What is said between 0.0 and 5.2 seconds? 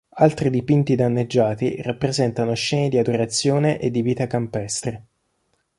Altri dipinti danneggiati rappresentano scene di adorazione e di vita campestre